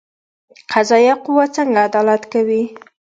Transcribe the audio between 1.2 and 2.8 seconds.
قوه څنګه عدالت کوي؟